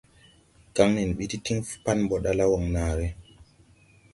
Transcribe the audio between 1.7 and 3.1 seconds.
pan ɓɔ ɗala Waŋnaare.